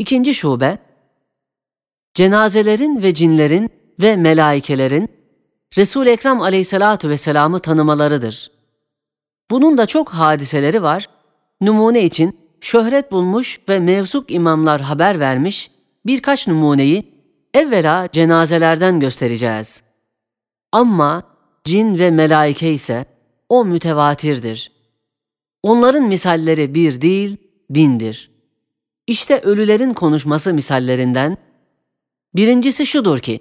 [0.00, 0.78] İkinci şube,
[2.14, 5.08] cenazelerin ve cinlerin ve melaikelerin
[5.78, 8.50] Resul Ekrem Aleyhissalatu vesselam'ı tanımalarıdır.
[9.50, 11.08] Bunun da çok hadiseleri var.
[11.60, 15.70] Numune için şöhret bulmuş ve mevsuk imamlar haber vermiş
[16.06, 17.14] birkaç numuneyi
[17.54, 19.82] evvela cenazelerden göstereceğiz.
[20.72, 21.22] Ama
[21.64, 23.06] cin ve melaike ise
[23.48, 24.72] o mütevatirdir.
[25.62, 27.36] Onların misalleri bir değil,
[27.70, 28.29] bindir.
[29.10, 31.36] İşte ölülerin konuşması misallerinden
[32.34, 33.40] birincisi şudur ki,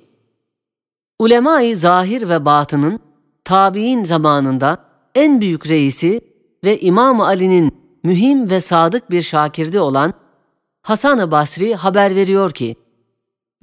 [1.20, 3.00] Ulemai zahir ve batının
[3.44, 4.86] tabi'in zamanında
[5.16, 6.22] en büyük reisi
[6.64, 10.14] ve İmam Ali'nin mühim ve sadık bir şakirdi olan
[10.82, 12.76] Hasan-ı Basri haber veriyor ki,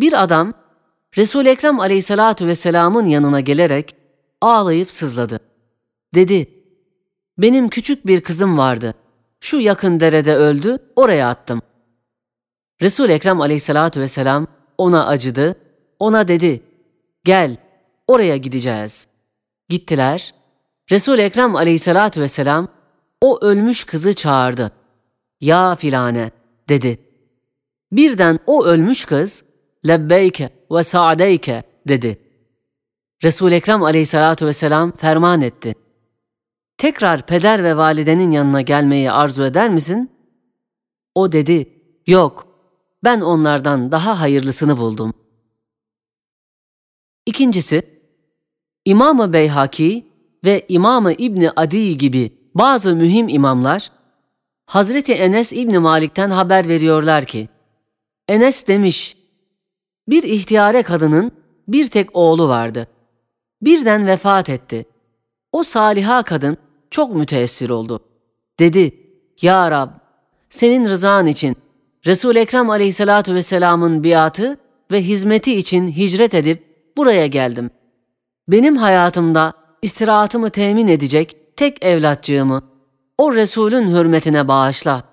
[0.00, 0.54] bir adam
[1.16, 3.96] Resul-i Ekrem aleyhissalatu vesselamın yanına gelerek
[4.40, 5.40] ağlayıp sızladı.
[6.14, 6.46] Dedi,
[7.38, 8.94] benim küçük bir kızım vardı.
[9.40, 11.62] Şu yakın derede öldü, oraya attım.
[12.82, 14.46] Resul-i Ekrem aleyhissalatu vesselam
[14.78, 15.56] ona acıdı,
[15.98, 16.62] ona dedi,
[17.24, 17.56] gel,
[18.06, 19.06] oraya gideceğiz.
[19.68, 20.34] Gittiler,
[20.90, 22.68] Resul-i Ekrem aleyhissalatu vesselam
[23.20, 24.72] o ölmüş kızı çağırdı.
[25.40, 26.30] Ya filane,
[26.68, 26.98] dedi.
[27.92, 29.44] Birden o ölmüş kız,
[29.86, 32.18] lebbeyke ve sa'deyke, dedi.
[33.24, 35.74] Resul-i Ekrem aleyhissalatu vesselam ferman etti.
[36.78, 40.10] Tekrar peder ve validenin yanına gelmeyi arzu eder misin?
[41.14, 41.68] O dedi,
[42.06, 42.55] yok,
[43.04, 45.14] ben onlardan daha hayırlısını buldum.
[47.26, 47.82] İkincisi,
[48.84, 50.06] İmam-ı Beyhaki
[50.44, 53.92] ve İmam-ı İbni Adi gibi bazı mühim imamlar,
[54.66, 57.48] Hazreti Enes İbni Malik'ten haber veriyorlar ki,
[58.28, 59.16] Enes demiş,
[60.08, 61.32] bir ihtiyare kadının
[61.68, 62.88] bir tek oğlu vardı.
[63.62, 64.86] Birden vefat etti.
[65.52, 66.56] O saliha kadın
[66.90, 68.00] çok müteessir oldu.
[68.58, 68.92] Dedi,
[69.42, 69.90] Ya Rab,
[70.50, 71.56] senin rızan için
[72.06, 74.58] Resul-i Ekrem aleyhissalatu vesselamın biatı
[74.92, 77.70] ve hizmeti için hicret edip buraya geldim.
[78.48, 82.62] Benim hayatımda istirahatımı temin edecek tek evlatçığımı
[83.18, 85.04] o Resulün hürmetine bağışla.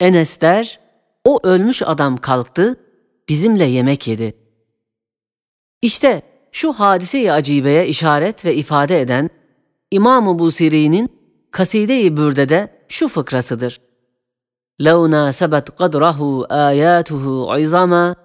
[0.00, 0.80] Enes der,
[1.24, 2.80] o ölmüş adam kalktı,
[3.28, 4.34] bizimle yemek yedi.
[5.82, 6.22] İşte
[6.52, 9.30] şu hadise-i acibeye işaret ve ifade eden
[9.90, 11.08] İmam-ı Busiri'nin
[11.50, 13.87] Kaside-i Bürde'de şu fıkrasıdır.
[14.79, 16.19] لَوْ نَاسَبَتْ قَدْرَهُ
[16.69, 18.15] آيَاتُهُ عِظَمًا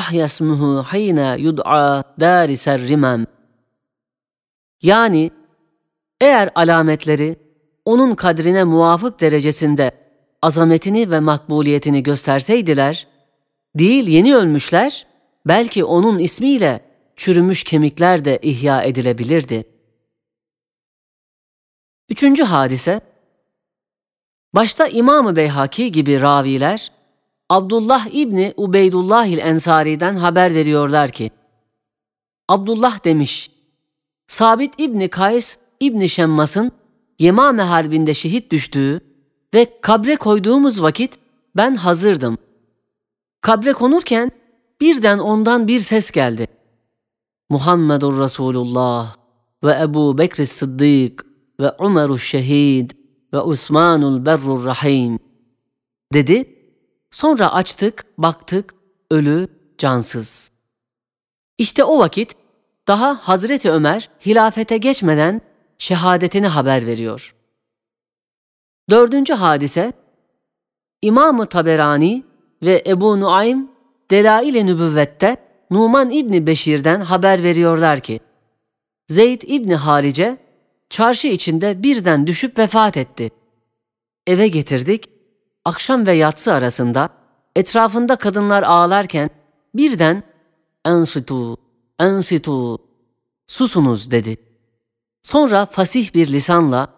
[0.00, 3.26] أَحْيَ اسْمُهُ حِينَ يُدْعَى دَارِسَ الرِّمَمْ
[4.82, 5.30] Yani
[6.20, 7.36] eğer alametleri
[7.84, 9.90] onun kadrine muvafık derecesinde
[10.42, 13.06] azametini ve makbuliyetini gösterseydiler,
[13.74, 15.06] değil yeni ölmüşler,
[15.46, 16.80] belki onun ismiyle
[17.16, 19.64] çürümüş kemikler de ihya edilebilirdi.
[22.08, 23.00] Üçüncü hadise,
[24.55, 26.91] başta İmam-ı Beyhaki gibi raviler,
[27.49, 31.31] Abdullah İbni Ubeydullah il Ensari'den haber veriyorlar ki,
[32.49, 33.51] Abdullah demiş,
[34.27, 36.71] Sabit İbni Kays İbni Şemmas'ın
[37.19, 39.01] Yemame Harbi'nde şehit düştüğü
[39.53, 41.19] ve kabre koyduğumuz vakit
[41.55, 42.37] ben hazırdım.
[43.41, 44.31] Kabre konurken
[44.81, 46.47] birden ondan bir ses geldi.
[47.49, 49.15] Muhammedur Resulullah
[49.63, 51.25] ve Ebu Bekr Sıddık
[51.59, 52.91] ve Umerus Şehid
[53.33, 55.19] ve Osmanul Berrur Rahim
[56.13, 56.59] dedi.
[57.11, 58.73] Sonra açtık, baktık,
[59.11, 60.51] ölü, cansız.
[61.57, 62.35] İşte o vakit
[62.87, 65.41] daha Hazreti Ömer hilafete geçmeden
[65.77, 67.35] şehadetini haber veriyor.
[68.89, 69.93] Dördüncü hadise,
[71.01, 72.23] İmam-ı Taberani
[72.61, 73.71] ve Ebu Nuaym
[74.11, 75.37] Delail-i Nübüvvet'te
[75.71, 78.19] Numan İbni Beşir'den haber veriyorlar ki,
[79.09, 80.37] Zeyd İbni Harice
[80.93, 83.31] çarşı içinde birden düşüp vefat etti.
[84.27, 85.09] Eve getirdik,
[85.65, 87.09] akşam ve yatsı arasında
[87.55, 89.29] etrafında kadınlar ağlarken
[89.75, 90.23] birden
[90.85, 91.57] ensitu,
[91.99, 92.77] ensitu,
[93.47, 94.37] susunuz dedi.
[95.23, 96.93] Sonra fasih bir lisanla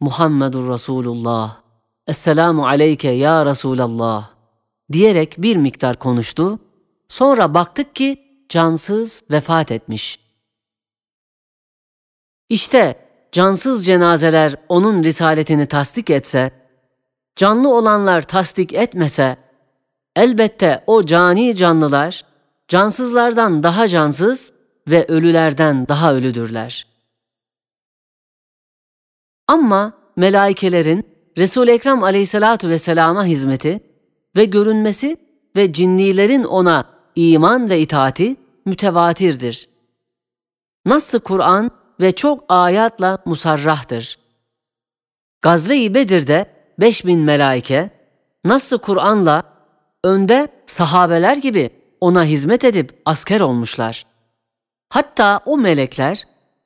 [0.00, 1.60] Muhammedur Resulullah,
[2.06, 4.30] Esselamu aleyke ya Resulallah
[4.92, 6.58] diyerek bir miktar konuştu.
[7.08, 10.20] Sonra baktık ki cansız vefat etmiş.
[12.48, 13.05] İşte
[13.36, 16.50] cansız cenazeler onun risaletini tasdik etse,
[17.34, 19.36] canlı olanlar tasdik etmese,
[20.16, 22.24] elbette o cani canlılar,
[22.68, 24.52] cansızlardan daha cansız
[24.88, 26.86] ve ölülerden daha ölüdürler.
[29.48, 31.06] Ama melaikelerin
[31.38, 33.80] Resul-i Ekrem aleyhissalatu vesselama hizmeti
[34.36, 35.16] ve görünmesi
[35.56, 36.84] ve cinnilerin ona
[37.16, 39.68] iman ve itaati mütevatirdir.
[40.86, 44.18] Nasıl Kur'an ve çok ayatla musarrahtır.
[45.42, 46.46] Gazve-i Bedir'de
[46.80, 47.90] 5000 melaike,
[48.44, 49.42] nasıl Kur'an'la
[50.04, 51.70] önde sahabeler gibi
[52.00, 54.06] ona hizmet edip asker olmuşlar.
[54.88, 56.24] Hatta o melekler,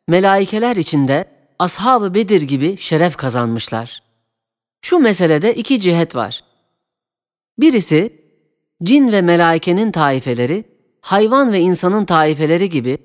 [0.09, 1.25] melaikeler içinde
[1.59, 4.03] ashab-ı Bedir gibi şeref kazanmışlar.
[4.83, 6.45] Şu meselede iki cihet var.
[7.59, 8.23] Birisi,
[8.83, 10.65] cin ve melaikenin taifeleri,
[11.01, 12.99] hayvan ve insanın taifeleri gibi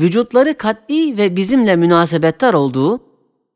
[0.00, 3.00] vücutları kat'i ve bizimle münasebettar olduğu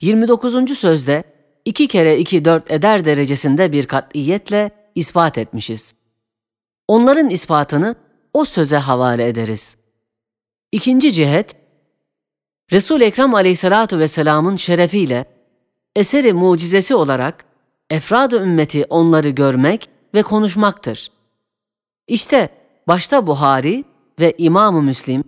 [0.01, 0.79] 29.
[0.79, 1.25] sözde
[1.65, 5.95] 2 kere 2 4 eder derecesinde bir kat'iyetle ispat etmişiz.
[6.89, 7.95] Onların ispatını
[8.35, 9.77] o söze havale ederiz.
[10.73, 11.57] İkinci cihet,
[12.73, 15.25] Resul-i Ekrem aleyhissalatu vesselamın şerefiyle
[15.97, 17.45] eseri mucizesi olarak
[17.91, 21.11] efrad-ı ümmeti onları görmek ve konuşmaktır.
[22.09, 22.49] İşte
[22.89, 23.85] başta Buhari
[24.21, 25.25] ve İmam-ı Müslim,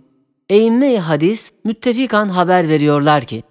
[0.49, 3.43] eğimme hadis müttefikan haber veriyorlar ki,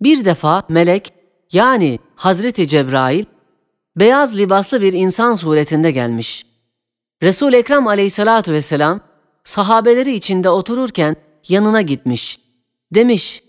[0.00, 1.12] bir defa melek
[1.52, 3.24] yani Hazreti Cebrail
[3.96, 6.46] beyaz libaslı bir insan suretinde gelmiş.
[7.22, 9.00] Resul Ekrem Aleyhissalatu vesselam
[9.44, 11.16] sahabeleri içinde otururken
[11.48, 12.40] yanına gitmiş.
[12.94, 13.42] Demiş: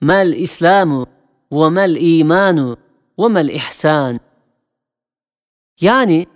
[0.00, 1.06] "Mel İslamu
[1.52, 2.76] ve mel imanu
[3.18, 4.20] ve mel ihsan?"
[5.80, 6.26] Yani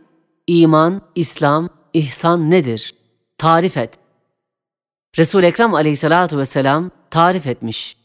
[0.46, 2.94] iman, İslam, ihsan nedir?
[3.38, 4.03] Tarif et.
[5.18, 7.96] Resul Ekrem Aleyhissalatu vesselam tarif etmiş.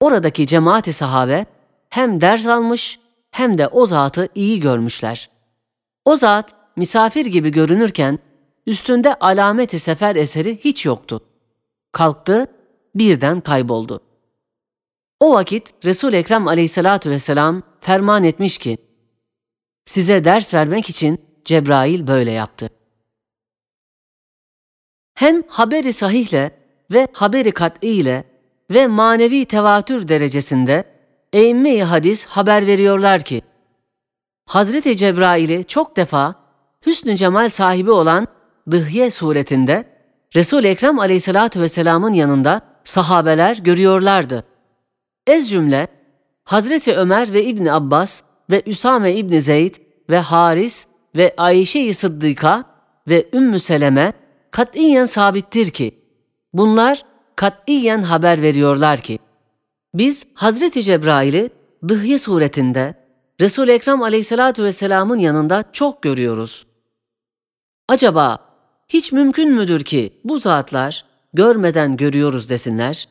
[0.00, 1.46] Oradaki cemaati sahabe
[1.88, 3.00] hem ders almış
[3.30, 5.30] hem de o zatı iyi görmüşler.
[6.04, 8.18] O zat misafir gibi görünürken
[8.66, 11.20] üstünde alameti sefer eseri hiç yoktu.
[11.92, 12.46] Kalktı,
[12.94, 14.00] birden kayboldu.
[15.20, 18.78] O vakit Resul Ekrem Aleyhissalatu vesselam ferman etmiş ki:
[19.86, 22.70] Size ders vermek için Cebrail böyle yaptı.
[25.20, 26.50] Hem haberi sahihle
[26.90, 28.24] ve haberi kat'i ile
[28.70, 30.84] ve manevi tevatür derecesinde
[31.32, 33.42] eğimme hadis haber veriyorlar ki,
[34.46, 36.34] Hazreti Cebrail'i çok defa
[36.86, 38.28] hüsnü cemal sahibi olan
[38.70, 39.84] Dıhye suretinde
[40.36, 44.44] Resul Ekrem Aleyhissalatu vesselam'ın yanında sahabeler görüyorlardı.
[45.26, 45.88] Ez cümle
[46.44, 49.74] Hazreti Ömer ve İbni Abbas ve Üsame İbni Zeyd
[50.10, 50.86] ve Haris
[51.16, 52.64] ve Ayşe-i Sıddıka
[53.08, 54.12] ve Ümmü Seleme
[54.50, 56.04] katiyen sabittir ki
[56.52, 57.04] bunlar
[57.36, 59.18] katiyen haber veriyorlar ki
[59.94, 61.50] biz Hazreti Cebrail'i
[61.88, 62.94] dıhye suretinde
[63.40, 66.66] resul Ekrem aleyhissalatu vesselamın yanında çok görüyoruz.
[67.88, 68.38] Acaba
[68.88, 73.08] hiç mümkün müdür ki bu zatlar görmeden görüyoruz desinler?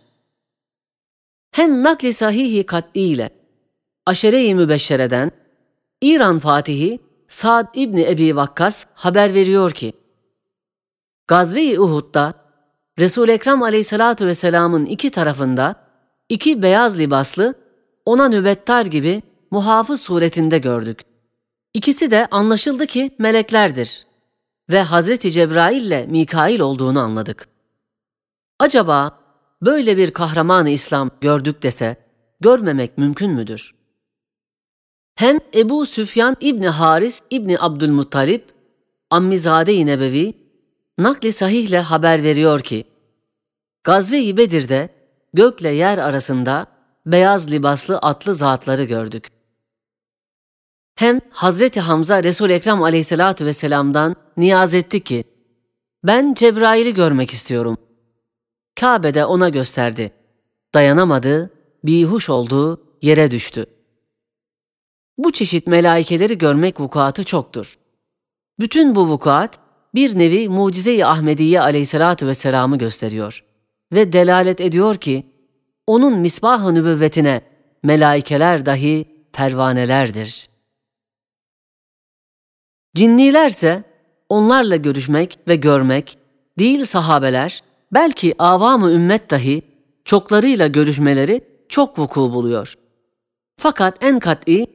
[1.52, 3.30] Hem nakli sahihi kat'i ile
[4.06, 5.32] aşere-i mübeşşereden
[6.02, 9.94] İran Fatihi Sa'd İbni Ebi Vakkas haber veriyor ki
[11.30, 12.34] Gazve-i Uhud'da
[13.00, 15.76] Resul Ekrem Aleyhissalatu vesselam'ın iki tarafında
[16.30, 17.56] iki beyaz libaslı
[18.06, 21.02] ona nöbettar gibi muhafız suretinde gördük.
[21.74, 24.08] İkisi de anlaşıldı ki meleklerdir
[24.70, 27.48] ve Hazreti Cebrail ile Mikail olduğunu anladık.
[28.60, 29.20] Acaba
[29.62, 31.98] böyle bir kahramanı İslam gördük dese
[32.40, 33.76] görmemek mümkün müdür?
[35.16, 38.46] Hem Ebu Süfyan İbni Haris İbni Abdülmuttalip,
[39.10, 40.49] Ammizade-i Nebevi,
[41.00, 42.84] nakli sahihle haber veriyor ki,
[43.84, 44.90] Gazve-i Bedir'de
[45.34, 46.68] gökle yer arasında
[47.06, 49.28] beyaz libaslı atlı zatları gördük.
[50.96, 55.24] Hem Hazreti Hamza Resul Ekrem Aleyhissalatu vesselam'dan niyaz etti ki,
[56.04, 57.78] ben Cebrail'i görmek istiyorum.
[58.80, 60.12] Kabe'de ona gösterdi.
[60.74, 63.66] Dayanamadı, bihuş oldu, yere düştü.
[65.18, 67.80] Bu çeşit melaikeleri görmek vukuatı çoktur.
[68.60, 73.44] Bütün bu vukuat bir nevi mucize-i Ahmediye aleyhissalatu vesselam'ı gösteriyor
[73.92, 75.26] ve delalet ediyor ki
[75.88, 77.42] onun misbah-ı nübüvvetine
[77.84, 80.50] melaikeler dahi pervanelerdir.
[82.96, 83.84] Cinnilerse
[84.30, 86.18] onlarla görüşmek ve görmek
[86.60, 89.62] değil sahabeler belki avam-ı ümmet dahi
[90.06, 92.76] çoklarıyla görüşmeleri çok vuku buluyor.
[93.58, 94.66] Fakat en kat'i,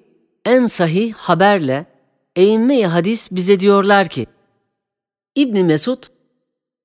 [0.44, 1.86] en sahih haberle
[2.36, 4.26] eğimme-i hadis bize diyorlar ki
[5.36, 6.02] İbn Mesud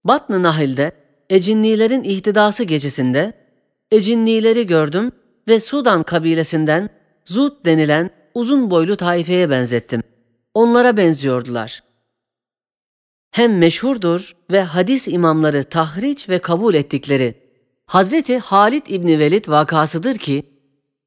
[0.03, 0.91] Batn-ı Nahil'de
[1.29, 3.33] Ecinnilerin ihtidası gecesinde
[3.91, 5.11] Ecinnileri gördüm
[5.47, 6.89] ve Sudan kabilesinden
[7.25, 10.03] Zut denilen uzun boylu taifeye benzettim.
[10.53, 11.83] Onlara benziyordular.
[13.31, 17.35] Hem meşhurdur ve hadis imamları tahriç ve kabul ettikleri
[17.85, 20.43] Hazreti Halid İbni Velid vakasıdır ki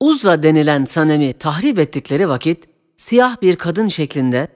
[0.01, 4.49] Uzza denilen sanemi tahrip ettikleri vakit siyah bir kadın şeklinde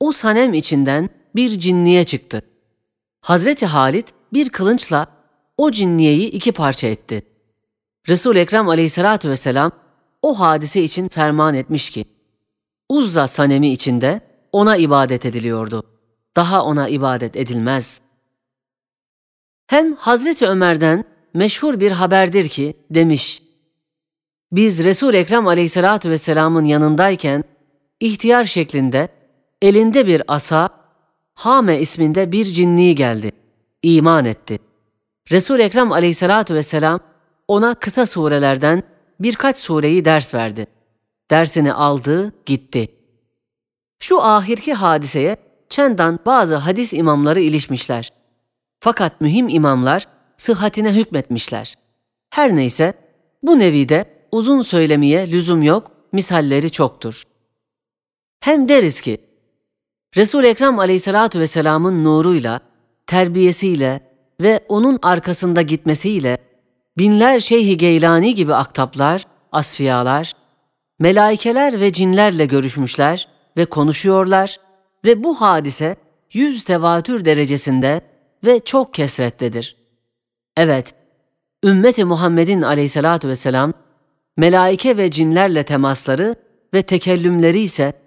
[0.00, 2.42] o sanem içinden bir cinniye çıktı.
[3.20, 5.06] Hazreti Halid bir kılınçla
[5.56, 7.22] o cinniyeyi iki parça etti.
[8.08, 9.72] Resul Ekrem Aleyhissalatu vesselam
[10.22, 12.04] o hadise için ferman etmiş ki
[12.88, 14.20] Uzza sanemi içinde
[14.52, 15.82] ona ibadet ediliyordu.
[16.36, 18.00] daha ona ibadet edilmez.
[19.66, 23.42] Hem Hazreti Ömer'den meşhur bir haberdir ki demiş,
[24.52, 27.44] biz Resul Ekrem Aleyhisselatü Vesselam'ın yanındayken
[28.00, 29.08] ihtiyar şeklinde
[29.62, 30.81] elinde bir asa
[31.42, 33.32] Hame isminde bir cinni geldi.
[33.82, 34.58] İman etti.
[35.32, 37.00] Resul Ekrem Aleyhisselatü Vesselam
[37.48, 38.82] ona kısa surelerden
[39.20, 40.66] birkaç sureyi ders verdi.
[41.30, 42.88] Dersini aldı, gitti.
[44.00, 45.36] Şu ahirki hadiseye
[45.68, 48.12] çendan bazı hadis imamları ilişmişler.
[48.80, 51.74] Fakat mühim imamlar sıhhatine hükmetmişler.
[52.30, 52.94] Her neyse
[53.42, 57.22] bu nevide uzun söylemeye lüzum yok, misalleri çoktur.
[58.40, 59.31] Hem deriz ki,
[60.16, 62.60] Resul Ekrem Aleyhissalatu vesselam'ın nuruyla,
[63.06, 64.00] terbiyesiyle
[64.40, 66.38] ve onun arkasında gitmesiyle
[66.98, 70.32] binler Şeyh-i Geylani gibi aktaplar, asfiyalar,
[70.98, 74.60] melaikeler ve cinlerle görüşmüşler ve konuşuyorlar
[75.04, 75.96] ve bu hadise
[76.32, 78.00] yüz tevatür derecesinde
[78.44, 79.76] ve çok kesrettedir.
[80.56, 80.94] Evet,
[81.64, 83.72] ümmeti Muhammed'in aleyhissalatu vesselam,
[84.36, 86.34] melaike ve cinlerle temasları
[86.74, 88.01] ve tekellümleri ise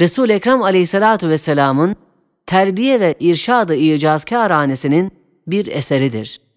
[0.00, 1.96] Resul Ekrem Aleyhissalatu vesselam'ın
[2.46, 5.12] terbiye ve irşadı icazkâranesinin
[5.46, 6.49] bir eseridir.''